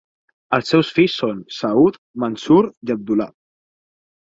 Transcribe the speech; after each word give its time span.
Els 0.57 0.71
seus 0.71 0.89
fills 0.99 1.17
són 1.23 1.43
Saood, 1.59 2.01
Mansoor 2.25 2.73
i 2.89 2.97
Abdulla. 2.97 3.31